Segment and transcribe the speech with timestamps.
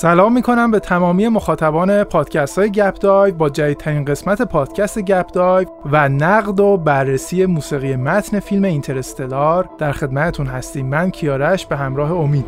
[0.00, 5.68] سلام می‌کنم به تمامی مخاطبان پادکست های گپ دایو با جدیدترین قسمت پادکست گپ دایو
[5.92, 10.86] و نقد و بررسی موسیقی متن فیلم اینترستلار در خدمتتون هستیم.
[10.86, 12.44] من کیارش به همراه امید.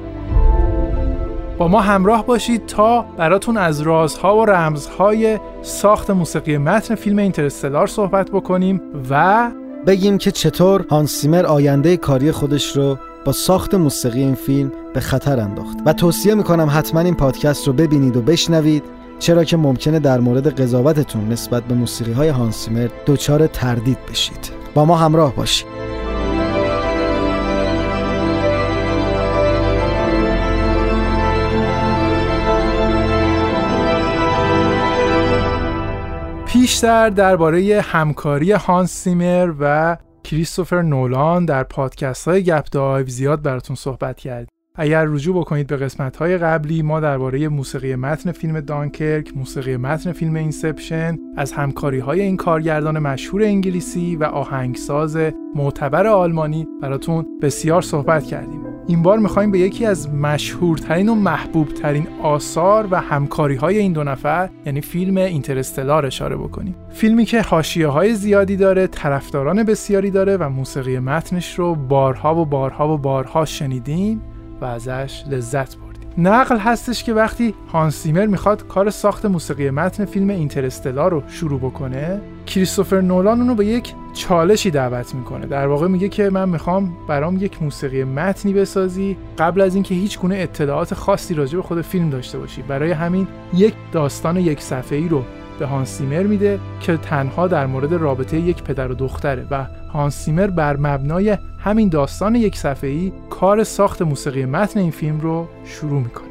[1.59, 7.87] با ما همراه باشید تا براتون از رازها و رمزهای ساخت موسیقی متن فیلم اینترستلار
[7.87, 8.81] صحبت بکنیم
[9.11, 9.51] و
[9.87, 15.41] بگیم که چطور هانسیمر آینده کاری خودش رو با ساخت موسیقی این فیلم به خطر
[15.41, 15.79] انداخت.
[15.87, 18.83] و توصیه می‌کنم حتما این پادکست رو ببینید و بشنوید
[19.19, 24.51] چرا که ممکنه در مورد قضاوتتون نسبت به موسیقی های هانسیمر دچار تردید بشید.
[24.75, 25.67] با ما همراه باشید.
[36.53, 39.97] بیشتر درباره همکاری هانس سیمر و
[40.31, 45.77] کریستوفر نولان در پادکست های گپ دایو زیاد براتون صحبت کردیم اگر رجوع بکنید به
[45.77, 51.99] قسمت های قبلی ما درباره موسیقی متن فیلم دانکرک، موسیقی متن فیلم اینسپشن، از همکاری
[51.99, 55.17] های این کارگردان مشهور انگلیسی و آهنگساز
[55.55, 58.80] معتبر آلمانی براتون بسیار صحبت کردیم.
[58.91, 64.05] این بار می‌خوایم به یکی از مشهورترین و محبوبترین آثار و همکاری های این دو
[64.05, 66.75] نفر یعنی فیلم اینترستلار اشاره بکنیم.
[66.91, 72.47] فیلمی که حاشیه های زیادی داره طرفداران بسیاری داره و موسیقی متنش رو بارها و
[72.47, 74.23] بارها و بارها شنیدیم
[74.61, 75.90] و ازش لذت بردیم.
[76.19, 82.21] نقل هستش که وقتی هانسیمر می‌خواد کار ساخت موسیقی متن فیلم اینترستلار رو شروع بکنه
[82.47, 85.47] کریستوفر نولان اونو به یک چالشی دعوت می‌کنه.
[85.47, 90.19] در واقع میگه که من می‌خوام برام یک موسیقی متنی بسازی قبل از اینکه هیچ
[90.19, 92.63] گونه اطلاعات خاصی راجع به خود فیلم داشته باشی.
[92.63, 95.25] برای همین یک داستان یک صفحه ای رو
[95.59, 100.77] به هانسیمر میده که تنها در مورد رابطه یک پدر و دختره و هانسیمر بر
[100.77, 106.31] مبنای همین داستان یک صفحه‌ای کار ساخت موسیقی متن این فیلم رو شروع می‌کنه.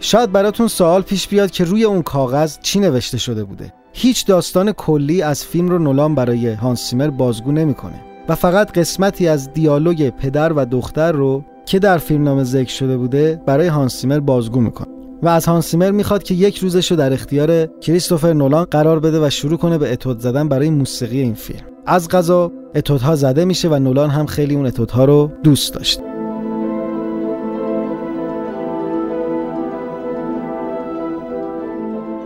[0.00, 3.72] شاید براتون سوال پیش بیاد که روی اون کاغذ چی نوشته شده بوده.
[3.92, 9.52] هیچ داستان کلی از فیلم رو نولان برای هانسیمر بازگو نمی‌کنه و فقط قسمتی از
[9.52, 14.60] دیالوگ پدر و دختر رو که در فیلم نام ذکر شده بوده برای هانسیمر بازگو
[14.60, 14.88] می‌کنه.
[15.22, 19.30] و از هانسیمر می‌خواد که یک روزش رو در اختیار کریستوفر نولان قرار بده و
[19.30, 21.71] شروع کنه به اتود زدن برای موسیقی این فیلم.
[21.86, 26.00] از غذا اتودها زده میشه و نولان هم خیلی اون اتودها رو دوست داشت.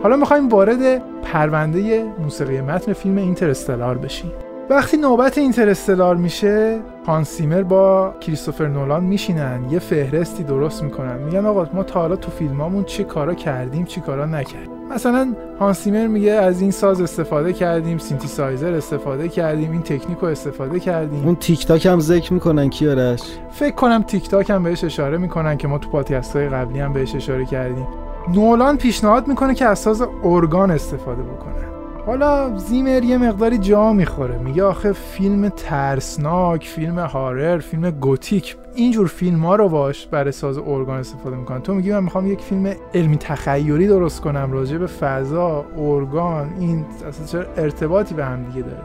[0.03, 4.33] حالا می‌خوایم وارد پرونده موسیقی متن فیلم اینترستلار بشیم.
[4.71, 11.19] وقتی نوبت اینترستلار میشه هانس زیمر با کریستوفر نولان میشینن یه فهرستی درست می‌کنن.
[11.19, 14.71] میگن آقا ما تا حالا تو فیلمامون چی کارا کردیم چی کارا نکردیم.
[14.91, 20.19] مثلا هانس زیمر میگه از این ساز استفاده کردیم سینتی سایزر استفاده کردیم این تکنیک
[20.19, 21.25] رو استفاده کردیم.
[21.25, 25.56] اون تیک تاک هم ذکر می‌کنن کیارش فکر کنم تیک تاک هم بهش اشاره می‌کنن
[25.56, 27.87] که ما تو پادکست های قبلی هم بهش اشاره کردیم.
[28.34, 31.75] نولان پیشنهاد می‌کنه که از ساز ارگان استفاده بکنه.
[32.06, 34.39] حالا زیمر یه مقداری جا می‌خوره.
[34.39, 38.56] میگه آخه فیلم ترسناک فیلم هارر فیلم گوتیک.
[38.75, 41.62] اینجور فیلم ها رو باش برای ساز ارگان استفاده می‌کنن.
[41.62, 46.84] تو میگی من می‌خوام یک فیلم علمی تخیلی درست کنم راجع به فضا ارگان این
[47.09, 48.83] اصلا چرا ارتباطی به هم دیگه داره.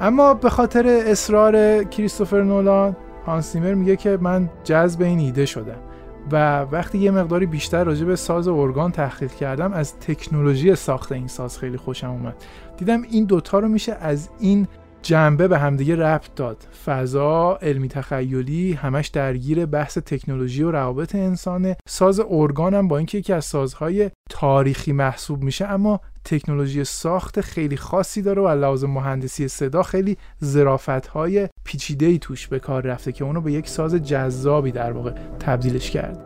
[0.00, 5.78] اما به خاطر اصرار کریستوفر نولان هانسیمر میگه که من جذب این ایده شدم.
[6.32, 11.28] و وقتی یه مقداری بیشتر راجع به ساز ارگان تحقیق کردم از تکنولوژی ساخت این
[11.28, 12.34] ساز خیلی خوشم اومد.
[12.76, 14.68] دیدم این دوتا رو میشه از این
[15.02, 16.66] جنبه به همدیگه ربط داد.
[16.84, 23.32] فضا علمی تخیلی همش درگیر بحث تکنولوژی و روابط انسانه ساز ارگانم با اینکه یکی
[23.32, 29.82] از سازهای تاریخی محسوب میشه اما تکنولوژی ساخت خیلی خاصی داره و لحاظ مهندسی صدا
[29.82, 34.72] خیلی ظرافت های پیچیده ای توش به کار رفته که اونو به یک ساز جذابی
[34.72, 36.18] در واقع تبدیلش کرد.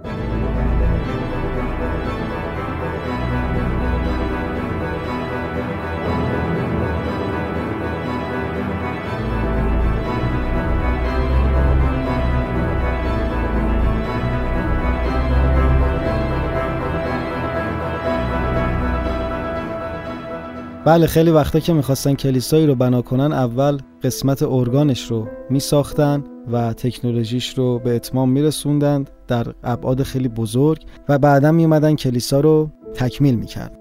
[20.84, 26.72] بله خیلی وقتا که می‌خواستن کلیسایی رو بنا کنن اول قسمت ارگانش رو میساختن و
[26.72, 33.34] تکنولوژیش رو به اتمام میرسوندند در ابعاد خیلی بزرگ و بعدا میومدن کلیسا رو تکمیل
[33.34, 33.78] می‌کرد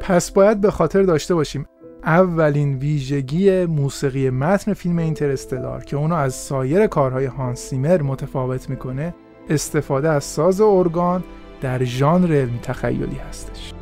[0.00, 1.66] پس باید به خاطر داشته باشیم
[2.04, 9.14] اولین ویژگی موسیقی متن فیلم اینترستلار که اونو از سایر کارهای هانسیمر متفاوت می‌کنه
[9.50, 11.24] استفاده از ساز ارگان
[11.60, 13.75] در ژانر علمی تخیلی هستش.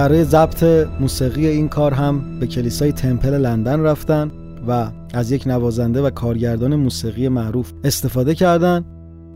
[0.00, 0.64] برای ضبط
[1.00, 4.30] موسیقی این کار هم به کلیسای تمپل لندن رفتن
[4.68, 8.84] و از یک نوازنده و کارگردان موسیقی معروف استفاده کردن.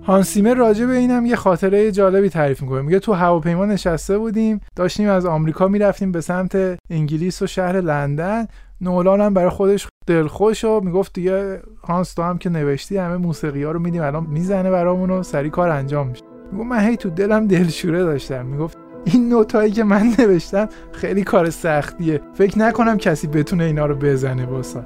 [0.02, 2.82] هانسیمر راجع به اینم یه خاطره جالبی تعریف می‌کنه.
[2.82, 8.46] میگه تو هواپیما نشسته بودیم داشتیم از آمریکا می‌رفتیم به سمت انگلیس و شهر لندن.
[8.80, 13.62] نولان هم برای خودش دلخوش و می‌گفت دیگه هانس تو هم که نوشتی همه موسیقی
[13.62, 16.22] ها رو میدیم الان می‌زنه برامون و سری کار انجام میشه.
[16.52, 18.46] می‌گفت من هی تو دلم دلشوره داشتم.
[18.46, 22.20] می‌گفت این نوتایی که من نوشتم خیلی کار سختیه.
[22.34, 24.84] فکر نکنم کسی بتونه اینا رو بزنه باسا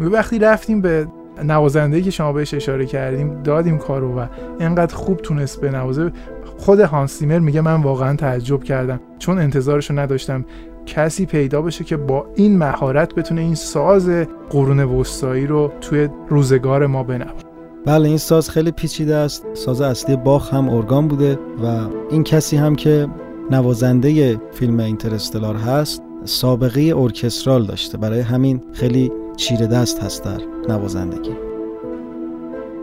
[0.00, 1.06] وقتی رفتیم به
[1.44, 4.26] نوازنده که شما بهش اشاره کردیم دادیم کارو و
[4.60, 6.12] انقدر خوب تونست به نوازه
[6.58, 9.00] خود هانسیمر میگه من واقعا تعجب کردم.
[9.18, 10.44] چون انتظارشو نداشتم
[10.86, 14.08] کسی پیدا بشه که با این مهارت بتونه این ساز
[14.50, 17.49] قرون وسطایی رو توی روزگار ما بنوازه.
[17.86, 19.46] بله این ساز خیلی پیچیده است.
[19.54, 23.08] ساز اصلی باخ هم ارگان بوده و این کسی هم که
[23.50, 27.98] نوازنده فیلم اینترستلار هست سابقه ارکسترال داشته.
[27.98, 31.30] برای همین خیلی چیره دست هست در نوازندگی.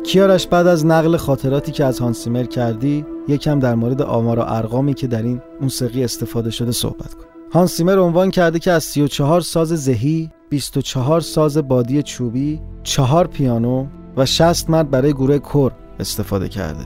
[0.03, 4.93] کیارش بعد از نقل خاطراتی که از هانسیمر کردی یکم در مورد آمار و ارقامی
[4.93, 7.25] که در این موسیقی استفاده شده صحبت کن.
[7.51, 13.85] هانسیمر عنوان کرده که از 34 ساز زهی 24 ساز بادی چوبی 4 پیانو
[14.17, 16.85] و 60 مرد برای گروه کور استفاده کرده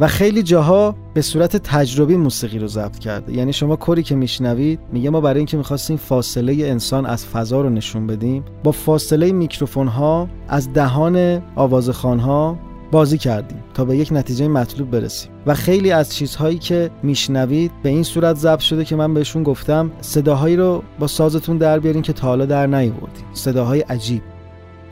[0.00, 3.32] و خیلی جاها به صورت تجربی موسیقی رو ضبط کرده.
[3.32, 7.70] یعنی شما کری که میشنوید میگه ما برای اینکه می‌خواستیم فاصله انسان از فضا رو
[7.70, 12.58] نشون بدیم با فاصله میکروفون ها از دهان آوازخان ها
[12.92, 15.30] بازی کردیم تا به یک نتیجه مطلوب برسیم.
[15.46, 19.90] و خیلی از چیزهایی که میشنوید به این صورت ضبط شده که من بهشون گفتم
[20.00, 24.22] صداهایی رو با سازتون در بیارین که تا حالا در نیاوردین صداهای عجیب.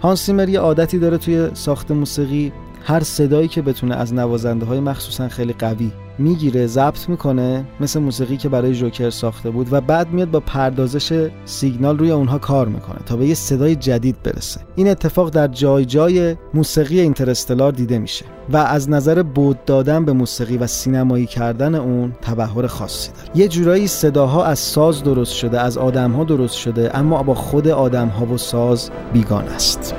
[0.00, 2.52] هانسیمر یه عادتی داره توی ساخت موسیقی
[2.84, 8.36] هر صدایی که بتونه از نوازنده های مخصوصا خیلی قوی می‌گیره ضبط می‌کنه مثل موسیقی
[8.36, 12.98] که برای جوکر ساخته بود و بعد میاد با پردازش سیگنال روی اونها کار می‌کنه
[13.06, 14.60] تا به یه صدای جدید برسه.
[14.76, 20.12] این اتفاق در جای جای موسیقی اینترستلار دیده میشه و از نظر بود دادن به
[20.12, 23.38] موسیقی و سینمایی کردن اون تبهر خاصی داره.
[23.38, 28.26] یه جورایی صداها از ساز درست شده از آدمها درست شده اما با خود آدمها
[28.26, 29.94] و ساز بیگان است.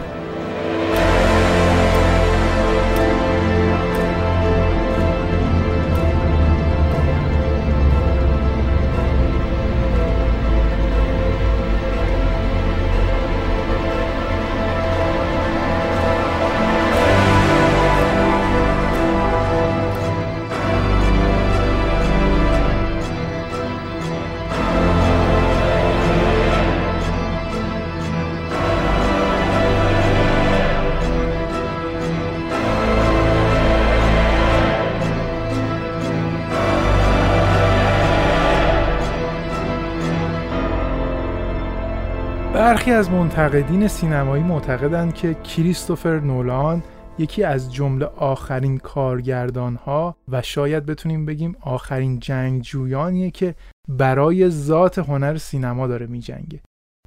[42.70, 46.84] برخی از منتقدین سینمایی معتقدند که کریستوفر نولان
[47.18, 53.56] یکی از جمله آخرین کارگردان ها و شاید بتونیم بگیم آخرین جنگجویانیه که
[53.88, 56.62] برای ذات هنر سینما داره میجنگه.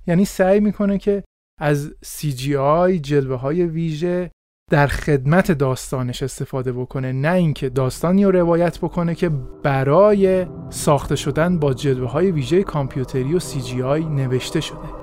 [0.06, 1.24] یعنی سعی می‌کنه که
[1.60, 4.30] از CGI جلوه های ویژه
[4.70, 9.28] در خدمت داستانش استفاده بکنه نه اینکه داستانی رو روایت بکنه که
[9.62, 15.01] برای ساخته شدن با جلوه های ویژه کامپیوتری و CGI نوشته شده.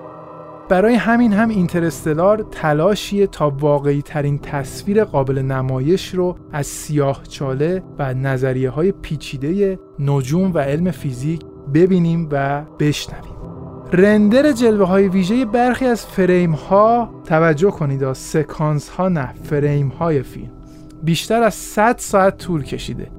[0.69, 7.83] برای همین هم اینترستلار تلاشیه تا واقعی ترین تصویر قابل نمایش رو از سیاه چاله
[7.99, 11.41] و نظریه های پیچیده نجوم و علم فیزیک
[11.73, 13.33] ببینیم و بشنویم.
[13.93, 20.23] رندر جلوه های ویژه برخی از فریم ها توجه کنید سکانس ها نه فریم های
[20.23, 20.51] فیلم.
[21.03, 23.11] بیشتر از 100 ساعت طول کشیده.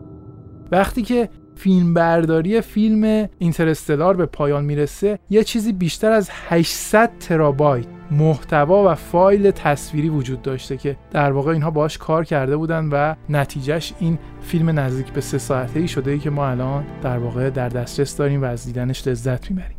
[0.72, 1.28] وقتی که
[1.60, 8.94] فیلم برداری فیلم اینترستلار به پایان می‌رسه یه چیزی بیشتر از 800 ترابایت محتوا و
[8.94, 14.18] فایل تصویری وجود داشته که در واقع اینها باش کار کرده بودن و نتیجهش این
[14.40, 18.16] فیلم نزدیک به سه ساعته ای شده ای که ما الان در واقع در دسترس
[18.16, 19.76] داریم و از دیدنش لذت می‌بریم.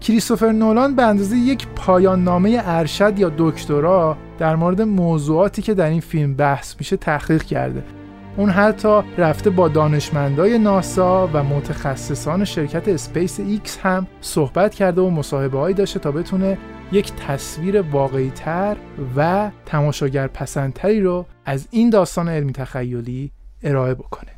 [0.00, 5.88] کریستوفر نولان به اندازه یک پایان نامه ارشد یا دکترا در مورد موضوعاتی که در
[5.88, 7.97] این فیلم بحث میشه تحقیق کرده.
[8.38, 15.10] اون حتی رفته با دانشمندای ناسا و متخصصان شرکت اسپیس ایکس هم صحبت کرده و
[15.10, 16.58] مصاحبه هایی داشته تا بتونه
[16.92, 18.76] یک تصویر واقعی تر
[19.16, 24.30] و تماشاگر پسندتری رو از این داستان علمی تخیلی ارائه بکنه.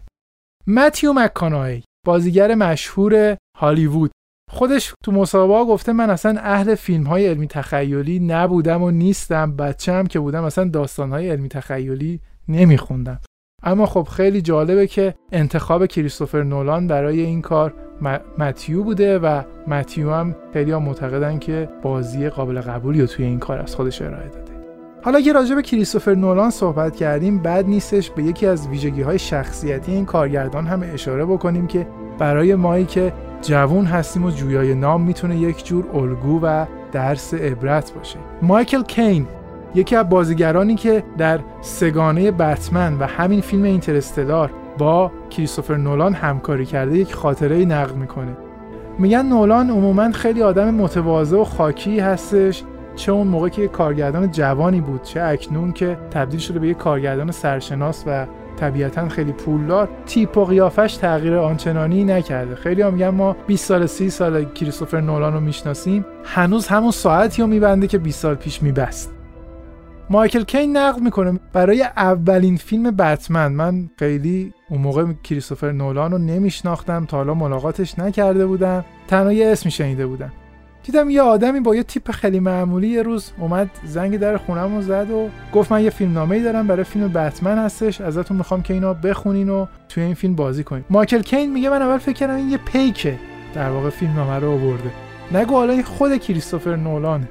[0.67, 4.11] متیو مکانای بازیگر مشهور هالیوود.
[4.51, 9.93] خودش تو مصاحبه گفته من اصلا اهل فیلم های علمی تخیلی نبودم و نیستم بچه
[9.93, 13.21] هم که بودم اصلا داستان های علمی تخیلی نمیخوندم.
[13.63, 17.75] اما خب خیلی جالبه که انتخاب کریستوفر نولان برای این کار
[18.39, 23.59] متیو بوده و متیو هم خیلی معتقدن که بازی قابل قبولی رو توی این کار
[23.59, 24.53] از خودش ارائه داده.
[25.03, 29.19] حالا که راجع به کریستوفر نولان صحبت کردیم بد نیستش به یکی از ویژگی های
[29.19, 31.87] شخصیتی این کارگردان هم اشاره بکنیم که
[32.19, 33.13] برای مایی که
[33.43, 38.19] جوون هستیم و جویای نام می‌تونه یک جور الگو و درس عبرت باشه.
[38.43, 39.27] مایکل کین
[39.75, 46.67] یکی از بازیگرانی که در سگانه بتمن و همین فیلم اینترستلار با کریستوفر نولان همکاری
[46.67, 48.37] کرده یک خاطره نقل می‌کنه.
[48.99, 52.63] میگن نولان عموما خیلی آدم متواضع و خاکی هستش
[52.97, 57.31] چه اون موقع که کارگردان جوانی بود چه اکنون که تبدیل شده به یک کارگردان
[57.31, 59.89] سرشناس و طبیعتا خیلی پولدار.
[60.07, 62.55] تیپ و قیافش تغییر آنچنانی نکرده.
[62.55, 67.43] خیلی هم میگن ما 20 سال 30 سال کریستوفر نولان رو می‌شناسیم هنوز همون ساعتی
[67.43, 69.20] رو میبنده که 20 سال پیش میبست.
[70.11, 71.41] مایکل کین نقل می‌کنه.
[71.53, 73.53] برای اولین فیلم بتمن.
[73.53, 77.05] من خیلی اون موقع کریستوفر نولان رو نمیشناختم.
[77.05, 78.85] تا حالا ملاقاتش نکرده بودم.
[79.09, 80.33] تنها یه اسمی شنیده بودم.
[80.83, 84.83] دیدم یه آدمی با یه تیپ خیلی معمولی یه روز اومد زنگ در خونم رو
[84.83, 88.01] زد و گفت من یه فیلم نامه دارم برای فیلم بتمن هستش.
[88.01, 90.85] ازتون می‌خوام که اینو بخونین و توی این فیلم بازی کنین.
[90.91, 93.19] مایکل کین میگه من اول فکر کردم این یه پیکه.
[93.55, 94.91] در واقع فیلم نامه رو آورده.
[95.33, 97.29] نگو حالا خود کریستوفر نولانه.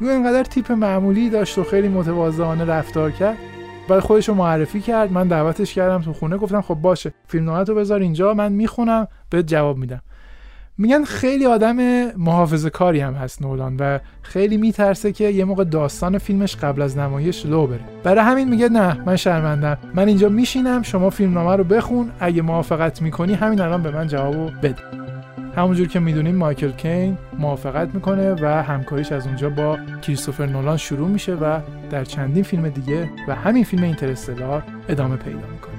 [0.00, 3.36] یو اینقدر تیپ معمولی داشت و خیلی متواضعانه رفتار کرد.
[3.88, 5.12] بعد خودش رو معرفی کرد.
[5.12, 6.36] من دعوتش کردم تو خونه.
[6.36, 8.34] گفتم خب باشه فیلم رو بذار اینجا.
[8.34, 10.00] من می‌خونم به جواب میدم.
[10.78, 11.76] میگن خیلی آدم
[12.16, 16.98] محافظه کاری هم هست نولان و خیلی میترسه که یه موقع داستان فیلمش قبل از
[16.98, 17.80] نمایش لو بره.
[18.02, 19.78] برای همین میگه نه من شرمندم.
[19.94, 22.10] من اینجا میشینم شما فیلمنامه رو بخون.
[22.20, 25.09] اگه موافقت می‌کنی همین الان به من جوابو بده.
[25.60, 31.08] همونجور که می‌دونیم مایکل کین موافقت می‌کنه و همکاریش از اونجا با کریستوفر نولان شروع
[31.08, 35.74] میشه و در چندین فیلم دیگه و همین فیلم اینترستلار ادامه پیدا می‌کنه.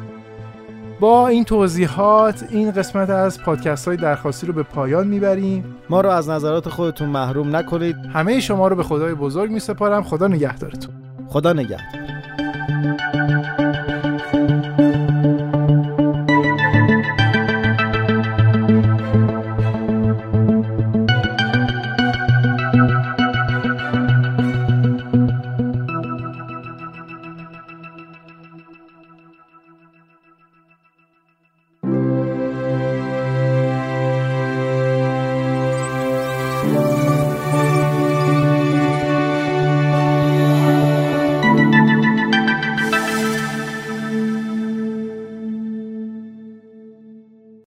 [1.00, 5.76] با این توضیحات این قسمت از پادکست های درخواستی رو به پایان می‌بریم.
[5.90, 7.96] ما رو از نظرات خودتون محروم نکنید.
[8.14, 10.04] همه شما رو به خدای بزرگ میسپارم.
[10.04, 10.94] خدا نگهدارتون.
[11.28, 12.11] خدا نگهدار.